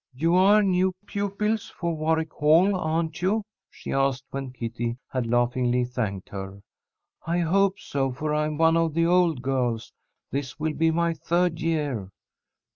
"You 0.15 0.33
are 0.35 0.63
new 0.63 0.95
pupils 1.05 1.69
for 1.69 1.95
Warwick 1.95 2.33
Hall, 2.33 2.75
aren't 2.75 3.21
you?" 3.21 3.43
she 3.69 3.91
asked, 3.93 4.25
when 4.31 4.51
Kitty 4.51 4.97
had 5.09 5.27
laughingly 5.27 5.85
thanked 5.85 6.29
her. 6.29 6.63
"I 7.27 7.37
hope 7.37 7.77
so, 7.77 8.11
for 8.11 8.33
I'm 8.33 8.57
one 8.57 8.77
of 8.77 8.95
the 8.95 9.05
old 9.05 9.43
girls. 9.43 9.93
This 10.31 10.59
will 10.59 10.73
be 10.73 10.89
my 10.89 11.13
third 11.13 11.59
year." 11.61 12.09